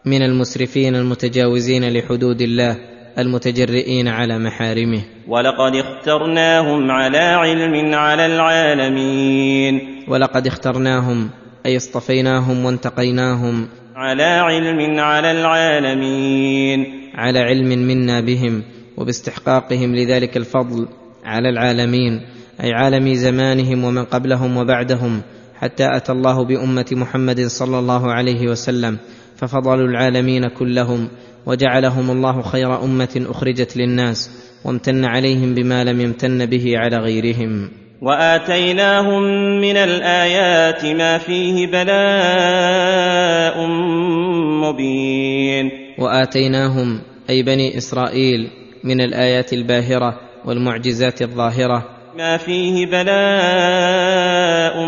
من 0.06 0.22
المسرفين 0.22 0.96
المتجاوزين 0.96 1.92
لحدود 1.92 2.42
الله 2.42 2.76
المتجرئين 3.18 4.08
على 4.08 4.38
محارمه. 4.38 5.02
ولقد 5.28 5.76
اخترناهم 5.76 6.90
على 6.90 7.18
علم 7.18 7.94
على 7.94 8.26
العالمين. 8.26 9.80
ولقد 10.08 10.46
اخترناهم 10.46 11.30
أي 11.66 11.76
اصطفيناهم 11.76 12.64
وانتقيناهم 12.64 13.68
على 13.96 14.22
علم 14.22 15.00
على 15.00 15.30
العالمين. 15.30 16.86
على 17.14 17.38
علم 17.38 17.68
منا 17.68 18.20
بهم 18.20 18.62
وباستحقاقهم 18.96 19.94
لذلك 19.94 20.36
الفضل 20.36 20.88
على 21.25 21.48
العالمين 21.48 22.20
أي 22.60 22.72
عالم 22.72 23.14
زمانهم 23.14 23.84
ومن 23.84 24.04
قبلهم 24.04 24.56
وبعدهم 24.56 25.22
حتى 25.54 25.96
أتى 25.96 26.12
الله 26.12 26.44
بأمة 26.44 26.86
محمد 26.92 27.46
صلى 27.46 27.78
الله 27.78 28.12
عليه 28.12 28.48
وسلم. 28.48 28.98
ففضلوا 29.36 29.88
العالمين 29.88 30.48
كلهم 30.48 31.08
وجعلهم 31.46 32.10
الله 32.10 32.42
خير 32.42 32.84
أمة 32.84 33.26
أخرجت 33.30 33.76
للناس 33.76 34.30
وامتن 34.64 35.04
عليهم 35.04 35.54
بما 35.54 35.84
لم 35.84 36.00
يمتن 36.00 36.46
به 36.46 36.78
على 36.78 36.96
غيرهم. 36.96 37.70
وآتيناهم 38.02 39.22
من 39.60 39.76
الآيات 39.76 40.84
ما 40.84 41.18
فيه 41.18 41.66
بلاء 41.66 43.66
مبين. 44.62 45.70
وآتيناهم 45.98 47.00
أي 47.30 47.42
بني 47.42 47.76
إسرائيل 47.76 48.48
من 48.84 49.00
الآيات 49.00 49.52
الباهرة 49.52 50.20
والمعجزات 50.44 51.22
الظاهرة. 51.22 51.84
ما 52.18 52.36
فيه 52.36 52.86
بلاء 52.86 54.86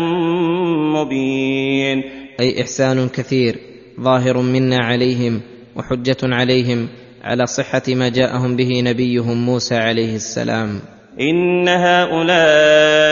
مبين. 0.95 2.03
أي 2.39 2.61
إحسان 2.61 3.09
كثير 3.09 3.68
ظاهر 4.01 4.37
منا 4.37 4.77
عليهم 4.77 5.41
وحجة 5.75 6.17
عليهم 6.23 6.87
على 7.23 7.45
صحة 7.45 7.81
ما 7.87 8.09
جاءهم 8.09 8.55
به 8.55 8.81
نبيهم 8.81 9.45
موسى 9.45 9.75
عليه 9.75 10.15
السلام. 10.15 10.79
إن 11.19 11.67
هؤلاء 11.67 13.09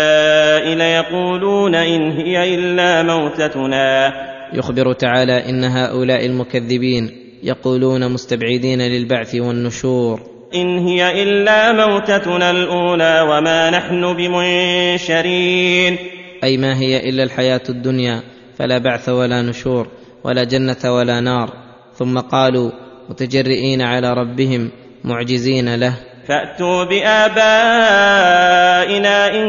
ليقولون 0.75 1.75
إن 1.75 2.11
هي 2.11 2.55
إلا 2.55 3.03
موتتنا. 3.03 4.13
يخبر 4.53 4.93
تعالى 4.93 5.49
إن 5.49 5.63
هؤلاء 5.63 6.25
المكذبين 6.25 7.11
يقولون 7.43 8.11
مستبعدين 8.11 8.81
للبعث 8.81 9.35
والنشور. 9.35 10.21
إن 10.55 10.77
هي 10.77 11.23
إلا 11.23 11.87
موتتنا 11.87 12.51
الأولى 12.51 13.21
وما 13.21 13.69
نحن 13.69 14.13
بمنشرين. 14.13 15.97
أي 16.43 16.57
ما 16.57 16.79
هي 16.79 17.09
إلا 17.09 17.23
الحياة 17.23 17.63
الدنيا 17.69 18.21
فلا 18.57 18.77
بعث 18.77 19.09
ولا 19.09 19.41
نشور. 19.41 19.87
ولا 20.23 20.43
جنة 20.43 20.77
ولا 20.85 21.21
نار. 21.21 21.53
ثم 21.93 22.19
قالوا 22.19 22.71
متجرئين 23.09 23.81
على 23.81 24.13
ربهم 24.13 24.71
معجزين 25.03 25.75
له. 25.75 25.93
فأتوا 26.27 26.83
بآبائنا 26.83 27.37
إن 29.35 29.47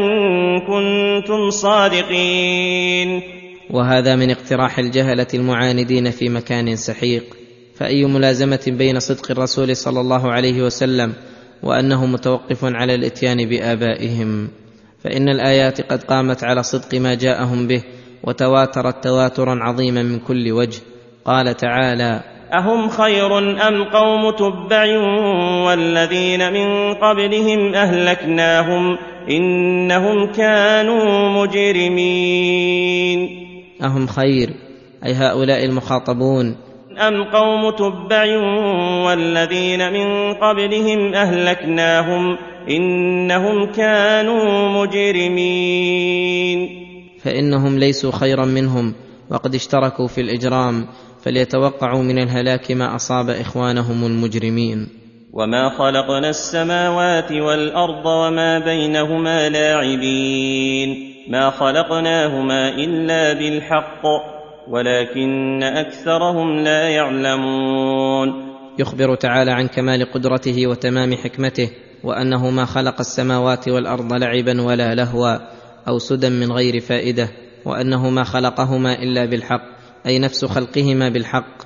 كنتم 0.59 1.49
صادقين. 1.49 3.21
وهذا 3.69 4.15
من 4.15 4.31
اقتراح 4.31 4.79
الجهلة 4.79 5.27
المعاندين 5.33 6.11
في 6.11 6.29
مكان 6.29 6.75
سحيق. 6.75 7.23
فأي 7.75 8.05
ملازمة 8.05 8.59
بين 8.67 8.99
صدق 8.99 9.31
الرسول 9.31 9.75
صلى 9.75 9.99
الله 9.99 10.31
عليه 10.31 10.61
وسلم 10.61 11.13
وأنه 11.63 12.05
متوقف 12.05 12.59
على 12.63 12.95
الإتيان 12.95 13.49
بآبائهم؟ 13.49 14.49
فإن 15.03 15.29
الآيات 15.29 15.81
قد 15.81 16.03
قامت 16.03 16.43
على 16.43 16.63
صدق 16.63 16.95
ما 16.95 17.13
جاءهم 17.15 17.67
به 17.67 17.83
وتواترت 18.23 19.03
تواترا 19.03 19.59
عظيما 19.61 20.03
من 20.03 20.19
كل 20.19 20.51
وجه. 20.51 20.81
قال 21.25 21.57
تعالى 21.57 22.23
أهم 22.53 22.89
خير 22.89 23.37
أم 23.67 23.83
قوم 23.83 24.29
تبع 24.29 24.97
والذين 25.65 26.53
من 26.53 26.93
قبلهم 26.93 27.75
أهلكناهم 27.75 28.97
إنهم 29.29 30.31
كانوا 30.31 31.29
مجرمين. 31.29 33.29
أهم 33.83 34.07
خير 34.07 34.49
أي 35.05 35.13
هؤلاء 35.13 35.65
المخاطبون. 35.65 36.55
أم 36.97 37.23
قوم 37.23 37.69
تبع 37.69 38.25
والذين 39.05 39.93
من 39.93 40.33
قبلهم 40.33 41.13
أهلكناهم 41.13 42.37
إنهم 42.69 43.65
كانوا 43.65 44.69
مجرمين. 44.69 46.88
فإنهم 47.23 47.77
ليسوا 47.77 48.11
خيرا 48.11 48.45
منهم 48.45 48.93
وقد 49.31 49.55
اشتركوا 49.55 50.07
في 50.07 50.21
الإجرام 50.21 50.87
فليتوقعوا 51.21 52.03
من 52.03 52.17
الهلاك 52.17 52.71
ما 52.71 52.95
أصاب 52.95 53.29
إخوانهم 53.29 54.05
المجرمين. 54.05 54.87
وما 55.33 55.69
خلقنا 55.69 56.29
السماوات 56.29 57.31
والأرض 57.31 58.05
وما 58.05 58.59
بينهما 58.59 59.49
لاعبين 59.49 61.13
ما 61.29 61.49
خلقناهما 61.49 62.69
إلا 62.69 63.33
بالحق 63.33 64.03
ولكن 64.69 65.63
أكثرهم 65.63 66.59
لا 66.59 66.89
يعلمون. 66.89 68.49
يخبر 68.79 69.15
تعالى 69.15 69.51
عن 69.51 69.67
كمال 69.67 70.11
قدرته 70.11 70.67
وتمام 70.67 71.13
حكمته 71.13 71.69
وانه 72.03 72.49
ما 72.49 72.65
خلق 72.65 72.99
السماوات 72.99 73.67
والارض 73.69 74.13
لعبا 74.13 74.61
ولا 74.61 74.95
لهوا. 74.95 75.58
أو 75.89 75.99
سدى 75.99 76.29
من 76.29 76.51
غير 76.51 76.79
فائدة 76.79 77.29
وانه 77.65 78.09
ما 78.09 78.23
خلقهما 78.23 79.03
إلا 79.03 79.25
بالحق 79.25 79.61
أي 80.05 80.19
نفس 80.19 80.45
خلقهما 80.45 81.09
بالحق 81.09 81.57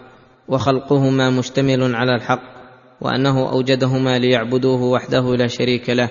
وخلقهما 0.47 1.29
مشتمل 1.29 1.95
على 1.95 2.15
الحق 2.15 2.53
وأنه 3.01 3.49
أوجدهما 3.51 4.19
ليعبدوه 4.19 4.83
وحده 4.83 5.35
لا 5.35 5.47
شريك 5.47 5.89
له 5.89 6.09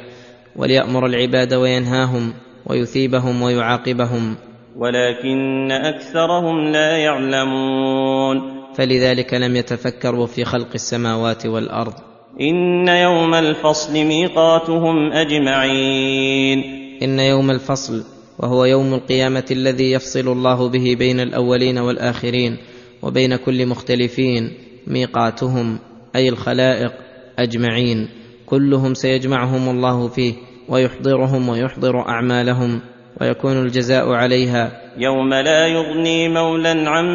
وليأمر 0.56 1.06
العباد 1.06 1.54
وينهاهم 1.54 2.32
ويثيبهم 2.66 3.42
ويعاقبهم. 3.42 4.36
ولكن 4.76 5.72
أكثرهم 5.72 6.72
لا 6.72 6.96
يعلمون. 6.96 8.40
فلذلك 8.74 9.34
لم 9.34 9.56
يتفكروا 9.56 10.26
في 10.26 10.44
خلق 10.44 10.68
السماوات 10.74 11.46
والأرض. 11.46 11.94
إن 12.40 12.88
يوم 12.88 13.34
الفصل 13.34 13.92
ميقاتهم 13.92 15.12
أجمعين. 15.12 16.81
إن 17.02 17.20
يوم 17.20 17.50
الفصل 17.50 18.04
وهو 18.38 18.64
يوم 18.64 18.94
القيامة 18.94 19.44
الذي 19.50 19.92
يفصل 19.92 20.28
الله 20.28 20.68
به 20.68 20.96
بين 20.98 21.20
الأولين 21.20 21.78
والآخرين 21.78 22.56
وبين 23.02 23.36
كل 23.36 23.66
مختلفين 23.66 24.52
ميقاتهم 24.86 25.78
أي 26.16 26.28
الخلائق 26.28 26.92
أجمعين. 27.38 28.08
كلهم 28.46 28.94
سيجمعهم 28.94 29.68
الله 29.68 30.08
فيه 30.08 30.34
ويحضرهم 30.68 31.48
ويحضر 31.48 32.08
أعمالهم 32.08 32.80
ويكون 33.20 33.62
الجزاء 33.62 34.08
عليها. 34.08 34.72
يوم 34.98 35.34
لا 35.34 35.66
يغني 35.66 36.28
مولى 36.28 36.84
عن 36.86 37.06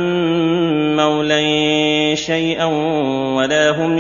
مولى 0.96 2.16
شيئا 2.16 2.66
ولا 3.36 3.70
هم 3.70 3.98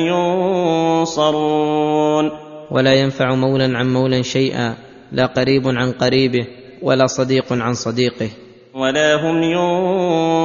ينصرون. 1.01 2.31
ولا 2.71 2.93
ينفع 2.93 3.35
مولا 3.35 3.77
عن 3.77 3.93
مولا 3.93 4.21
شيئا 4.21 4.86
لا 5.11 5.25
قريب 5.25 5.67
عن 5.67 5.91
قريبه 5.91 6.47
ولا 6.81 7.07
صديق 7.07 7.53
عن 7.53 7.73
صديقه. 7.73 8.29
ولا 8.73 9.15
هم 9.15 9.43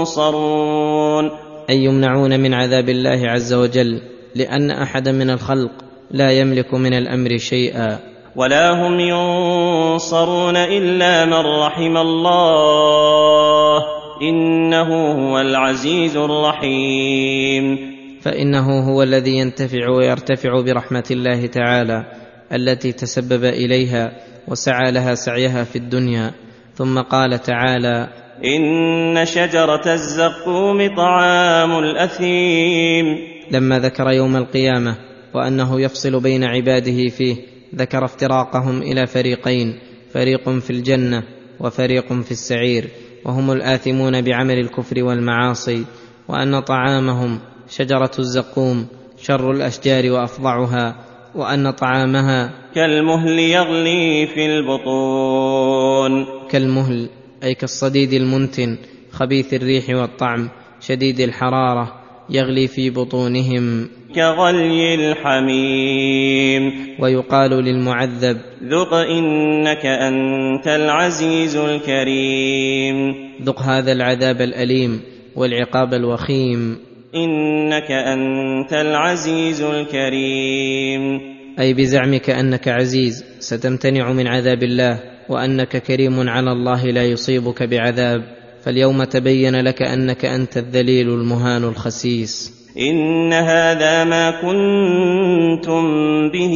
ينصرون. 0.01 1.31
اي 1.71 1.85
يمنعون 1.85 2.41
من 2.41 2.55
عذاب 2.55 2.89
الله 2.89 3.31
عز 3.31 3.55
وجل 3.55 4.03
لأن 4.35 4.71
احدا 4.71 5.13
من 5.13 5.31
الخلق 5.31 5.71
لا 6.11 6.31
يملك 6.31 6.75
من 6.75 6.95
الأمر 6.95 7.39
شيئا. 7.39 7.99
ولا 8.37 8.87
هم 8.87 9.01
ينصرون 9.01 10.57
إلا 10.57 11.25
من 11.25 11.63
رحم 11.63 11.97
الله. 11.97 13.83
إنه 14.23 15.13
هو 15.13 15.41
العزيز 15.41 16.17
الرحيم. 16.17 17.93
فإنه 18.23 18.93
هو 18.93 19.03
الذي 19.03 19.39
ينتفع 19.39 19.89
ويرتفع 19.91 20.61
برحمة 20.61 21.05
الله 21.11 21.47
تعالى 21.47 22.05
التي 22.53 22.93
تسبب 22.93 23.45
إليها 23.45 24.13
وسعى 24.49 24.93
لها 24.93 25.15
سعيها 25.15 25.65
في 25.65 25.77
الدنيا. 25.77 26.33
ثم 26.75 27.01
قال 27.01 27.43
تعالى 27.43 28.09
إن 28.45 29.25
شجرة 29.25 29.93
الزقوم 29.95 30.97
طعام 30.97 31.79
الأثيم. 31.79 33.07
لما 33.51 33.79
ذكر 33.79 34.11
يوم 34.11 34.37
القيامة 34.37 34.97
وأنه 35.35 35.81
يفصل 35.81 36.21
بين 36.21 36.45
عباده 36.45 37.09
فيه 37.09 37.37
ذكر 37.75 38.05
افتراقهم 38.05 38.83
إلى 38.83 39.07
فريقين 39.07 39.79
فريق 40.13 40.49
في 40.49 40.71
الجنة 40.71 41.23
وفريق 41.61 42.13
في 42.13 42.31
السعير 42.31 42.89
وهم 43.25 43.53
الآثمون 43.53 44.23
بعمل 44.23 44.59
الكفر 44.59 45.05
والمعاصي 45.05 45.85
وأن 46.29 46.61
طعامهم 46.61 47.39
شجرة 47.69 48.11
الزقوم 48.19 48.87
شر 49.19 49.51
الأشجار 49.51 50.11
وأفظعها 50.11 50.97
وأن 51.35 51.71
طعامها 51.71 52.51
كالمهل 52.75 53.39
يغلي 53.39 54.27
في 54.27 54.47
البطون. 54.47 56.27
كالمهل 56.51 57.09
أي 57.45 57.55
كالصديد 57.55 58.13
المنتن 58.13 58.77
خبيث 59.13 59.55
الريح 59.55 59.85
والطعم 59.89 60.49
شديد 60.81 61.21
الحرارة 61.21 61.93
يغلي 62.31 62.67
في 62.67 62.91
بطونهم. 62.91 63.89
كغلي 64.15 64.95
الحميم. 64.95 66.73
ويقال 67.01 67.51
للمعذب 67.51 68.37
ذق 68.65 68.95
إنك 68.95 69.87
أنت 69.87 70.69
العزيز 70.69 71.57
الكريم. 71.57 73.15
ذق 73.43 73.63
هذا 73.63 73.93
العذاب 73.93 74.41
الأليم 74.41 75.01
والعقاب 75.37 75.95
الوخيم. 75.95 76.79
إنك 77.15 77.91
أنت 77.91 78.73
العزيز 78.73 79.63
الكريم. 79.63 81.42
أي 81.61 81.75
بزعمك 81.75 82.31
أنك 82.31 82.69
عزيز 82.69 83.25
ستمتنع 83.39 84.13
من 84.13 84.27
عذاب 84.27 84.63
الله 84.63 85.01
وأنك 85.29 85.77
كريم 85.77 86.29
على 86.29 86.53
الله 86.53 86.85
لا 86.91 87.05
يصيبك 87.05 87.63
بعذاب. 87.63 88.23
فاليوم 88.65 89.05
تبين 89.05 89.61
لك 89.61 89.83
أنك 89.83 90.25
أنت 90.25 90.57
الذليل 90.57 91.09
المهان 91.09 91.65
الخسيس. 91.65 92.53
إن 92.79 93.33
هذا 93.33 94.05
ما 94.05 94.31
كنتم 94.31 95.83
به 96.31 96.55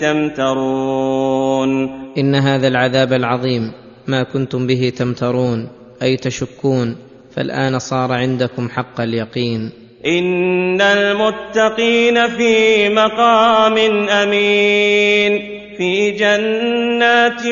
تمترون. 0.00 1.88
إن 2.18 2.34
هذا 2.34 2.68
العذاب 2.68 3.12
العظيم 3.12 3.72
ما 4.06 4.22
كنتم 4.22 4.66
به 4.66 4.92
تمترون 4.96 5.68
أي 6.02 6.16
تشكون 6.16 6.96
فالآن 7.30 7.78
صار 7.78 8.12
عندكم 8.12 8.68
حق 8.68 9.00
اليقين. 9.00 9.85
إن 10.06 10.80
المتقين 10.80 12.28
في 12.28 12.88
مقام 12.88 13.78
أمين 14.08 15.56
في 15.76 16.10
جنات 16.10 17.46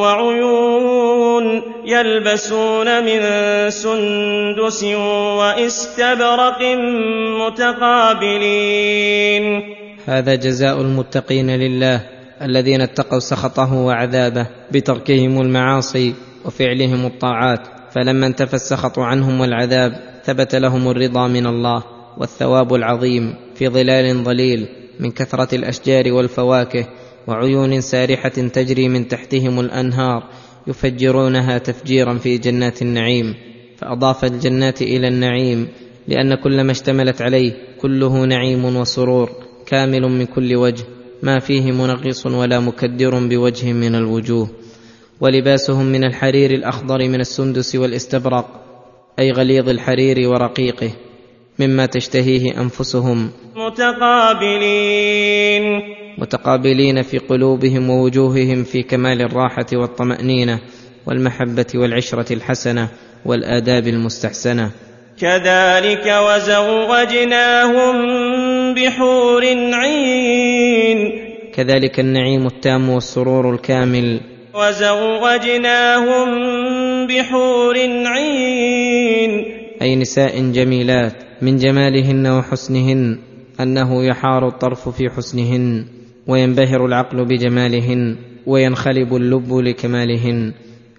وعيون 0.00 1.62
يلبسون 1.86 3.04
من 3.04 3.20
سندس 3.70 4.84
واستبرق 5.38 6.62
متقابلين 8.46 9.62
هذا 10.06 10.34
جزاء 10.34 10.80
المتقين 10.80 11.50
لله 11.50 12.00
الذين 12.42 12.80
اتقوا 12.80 13.18
سخطه 13.18 13.74
وعذابه 13.74 14.46
بتركهم 14.72 15.40
المعاصي 15.40 16.14
وفعلهم 16.44 17.06
الطاعات 17.06 17.75
فلما 17.90 18.26
انتفى 18.26 18.54
السخط 18.54 18.98
عنهم 18.98 19.40
والعذاب 19.40 20.20
ثبت 20.24 20.54
لهم 20.54 20.88
الرضا 20.88 21.28
من 21.28 21.46
الله 21.46 21.84
والثواب 22.18 22.74
العظيم 22.74 23.34
في 23.54 23.68
ظلال 23.68 24.24
ظليل 24.24 24.68
من 25.00 25.10
كثرة 25.10 25.54
الأشجار 25.54 26.12
والفواكه 26.12 26.86
وعيون 27.26 27.80
سارحة 27.80 28.28
تجري 28.28 28.88
من 28.88 29.08
تحتهم 29.08 29.60
الأنهار 29.60 30.22
يفجرونها 30.66 31.58
تفجيرا 31.58 32.18
في 32.18 32.38
جنات 32.38 32.82
النعيم. 32.82 33.34
فأضاف 33.76 34.24
الجنات 34.24 34.82
إلى 34.82 35.08
النعيم 35.08 35.68
لأن 36.08 36.34
كل 36.34 36.64
ما 36.64 36.72
اشتملت 36.72 37.22
عليه 37.22 37.52
كله 37.80 38.24
نعيم 38.24 38.76
وسرور 38.76 39.30
كامل 39.66 40.02
من 40.02 40.26
كل 40.26 40.56
وجه 40.56 40.84
ما 41.22 41.38
فيه 41.38 41.72
منغص 41.72 42.26
ولا 42.26 42.60
مكدر 42.60 43.28
بوجه 43.28 43.72
من 43.72 43.94
الوجوه. 43.94 44.50
ولباسهم 45.20 45.86
من 45.86 46.04
الحرير 46.04 46.50
الأخضر 46.50 46.98
من 46.98 47.20
السندس 47.20 47.76
والاستبرق 47.76 48.46
أي 49.18 49.32
غليظ 49.32 49.68
الحرير 49.68 50.28
ورقيقه 50.28 50.90
مما 51.58 51.86
تشتهيه 51.86 52.60
أنفسهم. 52.60 53.30
متقابلين. 53.56 54.82
متقابلين 56.18 57.02
في 57.02 57.18
قلوبهم 57.18 57.90
ووجوههم 57.90 58.64
في 58.64 58.82
كمال 58.82 59.22
الراحة 59.22 59.66
والطمأنينة 59.72 60.60
والمحبة 61.06 61.66
والعشرة 61.74 62.32
الحسنة 62.32 62.88
والآداب 63.24 63.88
المستحسنة. 63.88 64.70
كذلك 65.20 66.06
وزوجناهم 66.06 67.94
بحور 68.74 69.44
عين. 69.72 71.12
كذلك 71.54 72.00
النعيم 72.00 72.46
التام 72.46 72.88
والسرور 72.88 73.54
الكامل 73.54 74.35
وزوجناهم 74.56 76.28
بحور 77.06 77.76
عين. 78.06 79.44
أي 79.82 79.96
نساء 79.96 80.50
جميلات 80.52 81.12
من 81.42 81.56
جمالهن 81.56 82.26
وحسنهن 82.26 83.18
أنه 83.60 84.04
يحار 84.04 84.48
الطرف 84.48 84.88
في 84.88 85.10
حسنهن 85.10 85.84
وينبهر 86.26 86.86
العقل 86.86 87.24
بجمالهن 87.24 88.16
وينخلب 88.46 89.16
اللب 89.16 89.54
لكمالهن. 89.54 90.52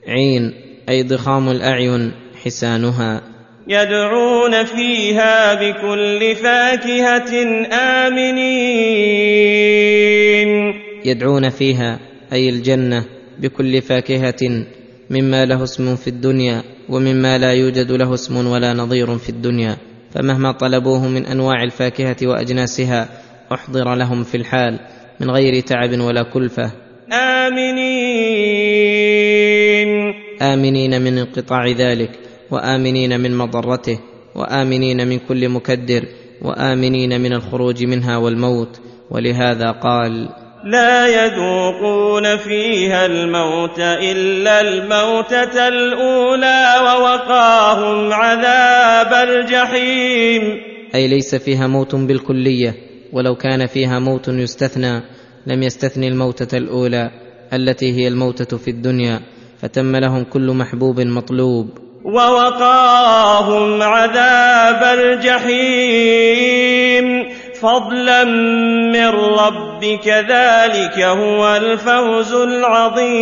عين 0.08 0.54
أي 0.89 1.04
ضخام 1.04 1.50
الأعين 1.50 2.12
حسانها. 2.46 3.22
يدعون 3.67 4.63
فيها 4.63 5.54
بكل 5.54 6.36
فاكهة 6.36 7.32
آمنين. 7.74 8.38
يدعون 11.06 11.50
فيها 11.50 12.00
أي 12.34 12.50
الجنة 12.50 13.16
بكل 13.41 13.82
فاكهة 13.82 14.65
مما 15.10 15.45
له 15.45 15.63
اسم 15.63 15.95
في 15.95 16.08
الدنيا 16.08 16.63
ومما 16.89 17.38
لا 17.38 17.54
يوجد 17.54 17.91
له 17.91 18.13
اسم 18.13 18.47
ولا 18.47 18.73
نظير 18.73 19.17
في 19.17 19.30
الدنيا. 19.30 19.78
فمهما 20.12 20.52
طلبوه 20.52 21.08
من 21.08 21.26
أنواع 21.26 21.63
الفاكهة 21.63 22.15
وأجناسها 22.23 23.10
أحضر 23.54 23.95
لهم 23.95 24.23
في 24.23 24.38
الحال 24.38 24.80
من 25.19 25.32
غير 25.32 25.60
تعب 25.60 26.00
ولا 26.00 26.23
كلفة. 26.23 26.71
آمنين. 27.13 27.67
آمنين 30.41 31.02
من 31.02 31.17
انقطاع 31.17 31.67
ذلك 31.67 32.19
وآمنين 32.52 33.19
من 33.19 33.38
مضرته 33.38 34.00
وآمنين 34.36 35.08
من 35.08 35.19
كل 35.19 35.50
مكدر 35.50 36.06
وآمنين 36.41 37.21
من 37.21 37.34
الخروج 37.34 37.84
منها 37.84 38.17
والموت. 38.17 38.80
ولهذا 39.12 39.71
قال 39.71 40.30
لا 40.63 41.08
يذوقون 41.08 42.38
فيها 42.38 43.06
الموت 43.06 43.80
إلا 43.80 44.62
الموتة 44.62 45.67
الأولى 45.67 46.74
ووقاهم 46.82 48.13
عذاب 48.13 49.30
الجحيم. 49.30 50.41
أي 50.96 51.08
ليس 51.08 51.36
فيها 51.36 51.67
موت 51.67 51.96
بالكلية 51.96 52.76
ولو 53.13 53.36
كان 53.36 53.67
فيها 53.67 54.00
موت 54.00 54.28
يستثنى 54.28 55.02
لم 55.48 55.63
يستثني 55.63 56.08
الموتة 56.08 56.58
الأولى 56.58 57.12
التي 57.54 57.93
هي 57.93 58.08
الموتة 58.08 58.58
في 58.58 58.72
الدنيا 58.72 59.20
فتم 59.62 59.96
لهم 59.96 60.24
كل 60.24 60.52
محبوب 60.52 61.00
مطلوب. 61.00 61.70
ووقاهم 62.04 63.82
عذاب 63.82 65.00
الجحيم. 65.00 66.58
فضلا 67.62 68.24
من 68.93 69.08
ربك 69.39 70.08
ذلك 70.08 71.00
هو 71.00 71.56
الفوز 71.56 72.34
العظيم. 72.34 73.17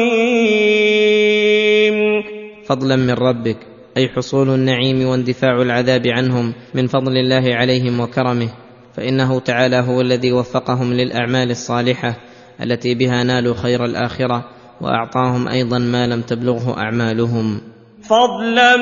فضلا 2.65 2.95
من 2.95 3.13
ربك 3.13 3.57
أي 3.97 4.09
حصول 4.09 4.49
النعيم 4.49 5.07
واندفاع 5.07 5.61
العذاب 5.61 6.07
عنهم 6.07 6.53
من 6.73 6.87
فضل 6.87 7.17
الله 7.17 7.55
عليهم 7.55 7.99
وكرمه. 7.99 8.49
فإنه 8.93 9.39
تعالى 9.39 9.75
هو 9.75 10.01
الذي 10.01 10.31
وفقهم 10.31 10.93
للأعمال 10.93 11.51
الصالحة 11.51 12.15
التي 12.61 12.95
بها 12.95 13.23
نالوا 13.23 13.53
خير 13.53 13.85
الآخرة 13.85 14.45
وأعطاهم 14.81 15.47
أيضا 15.47 15.79
ما 15.79 16.07
لم 16.07 16.21
تبلغه 16.21 16.77
أعمالهم. 16.77 17.74
فضلا 18.09 18.77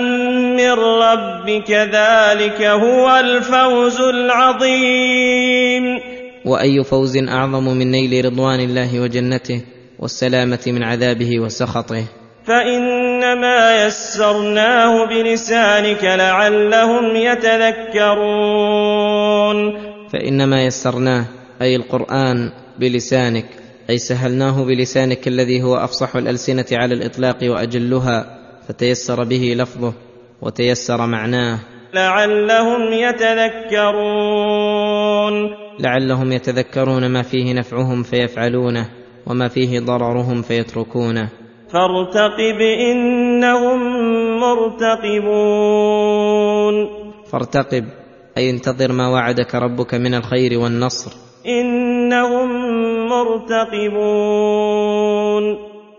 من 0.58 0.72
ربك 0.72 1.72
ذلك 1.72 2.62
هو 2.62 3.20
الفوز 3.20 4.02
العظيم. 4.02 5.84
وأي 6.46 6.84
فوز 6.84 7.18
أعظم 7.18 7.64
من 7.64 7.92
نيل 7.92 8.26
رضوان 8.26 8.60
الله 8.60 9.00
وجنته 9.00 9.62
والسلامة 10.00 10.60
من 10.68 10.84
عذابه 10.84 11.40
وسخطه. 11.40 12.04
فإنما 12.48 13.86
يسرناه 13.86 15.06
بلسانك 15.06 16.04
لعلهم 16.04 17.16
يتذكرون. 17.16 18.14
فإنما 20.14 20.66
يسرناه 20.66 21.26
أي 21.62 21.76
القرآن 21.76 22.52
بلسانك. 22.80 23.46
أي 23.90 23.98
سهلناه 23.98 24.64
بلسانك 24.64 25.28
الذي 25.28 25.64
هو 25.64 25.76
أفصح 25.76 26.16
الألسنة 26.16 26.66
على 26.72 26.94
الإطلاق 26.94 27.38
وأجلها. 27.44 28.33
فتيسر 28.68 29.24
به 29.24 29.56
لفظه 29.58 29.94
وتيسر 30.42 31.06
معناه. 31.06 31.60
لعلهم 31.94 32.94
يتذكرون. 32.94 34.04
لعلهم 35.80 36.32
يتذكرون 36.32 37.10
ما 37.10 37.22
فيه 37.22 37.54
نفعهم 37.54 38.04
فيفعلونه 38.04 38.90
وما 39.28 39.48
فيه 39.48 39.80
ضررهم 39.80 40.42
فيتركونه. 40.42 41.30
فارتقب 41.74 42.62
إنهم 42.62 43.80
مرتقبون. 44.40 45.14
فارتقب 47.32 47.86
أي 48.38 48.50
انتظر 48.50 48.92
ما 48.92 49.10
وعدك 49.10 49.56
ربك 49.56 49.94
من 49.94 50.14
الخير 50.14 50.60
والنصر. 50.60 51.12
إنهم 51.48 52.50
مرتقبون. 53.10 53.74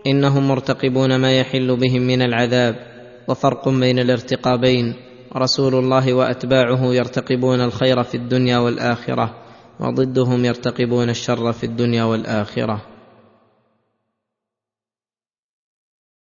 إنهم 0.07 0.47
مرتقبون 0.47 1.15
ما 1.15 1.39
يحل 1.39 1.75
بهم 1.75 2.01
من 2.01 2.21
العذاب 2.21 2.75
وفرق 3.27 3.69
بين 3.69 3.99
الارتقابين. 3.99 4.93
رسول 5.37 5.75
الله 5.75 6.13
وأتباعه 6.13 6.93
يرتقبون 6.93 7.61
الخير 7.61 8.03
في 8.03 8.15
الدنيا 8.15 8.57
والآخرة 8.57 9.33
وضدهم 9.79 10.45
يرتقبون 10.45 11.09
الشر 11.09 11.51
في 11.51 11.63
الدنيا 11.63 12.03
والآخرة. 12.03 12.94